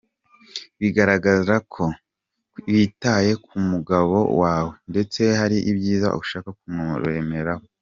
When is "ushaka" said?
6.21-6.49